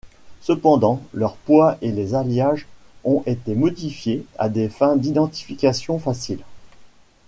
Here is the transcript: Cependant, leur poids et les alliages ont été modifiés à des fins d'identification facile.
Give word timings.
Cependant, 0.41 0.99
leur 1.13 1.35
poids 1.35 1.77
et 1.83 1.91
les 1.91 2.15
alliages 2.15 2.65
ont 3.03 3.21
été 3.27 3.53
modifiés 3.53 4.25
à 4.39 4.49
des 4.49 4.67
fins 4.67 4.95
d'identification 4.95 5.99
facile. 5.99 6.39